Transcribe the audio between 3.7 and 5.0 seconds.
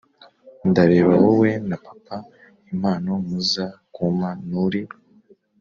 kumpa nuri!!!